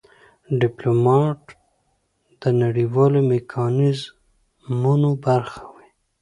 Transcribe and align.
ډيپلومات 0.61 1.41
د 2.41 2.43
نړېوالو 2.61 3.19
میکانیزمونو 3.31 5.09
برخه 5.25 5.63
وي. 5.73 5.87